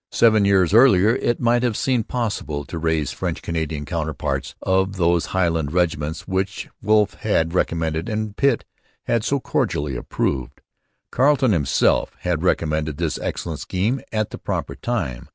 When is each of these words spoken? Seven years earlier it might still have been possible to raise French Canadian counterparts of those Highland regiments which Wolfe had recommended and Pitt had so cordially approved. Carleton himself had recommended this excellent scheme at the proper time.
Seven 0.09 0.45
years 0.45 0.73
earlier 0.73 1.09
it 1.17 1.39
might 1.39 1.59
still 1.59 1.69
have 1.73 1.85
been 1.85 2.03
possible 2.05 2.65
to 2.65 2.79
raise 2.79 3.11
French 3.11 3.43
Canadian 3.43 3.85
counterparts 3.85 4.55
of 4.59 4.95
those 4.97 5.27
Highland 5.27 5.71
regiments 5.71 6.27
which 6.27 6.67
Wolfe 6.81 7.13
had 7.19 7.53
recommended 7.53 8.09
and 8.09 8.35
Pitt 8.35 8.65
had 9.03 9.23
so 9.23 9.39
cordially 9.39 9.95
approved. 9.95 10.61
Carleton 11.11 11.51
himself 11.51 12.13
had 12.21 12.41
recommended 12.41 12.97
this 12.97 13.19
excellent 13.19 13.59
scheme 13.59 14.01
at 14.11 14.31
the 14.31 14.39
proper 14.39 14.73
time. 14.73 15.29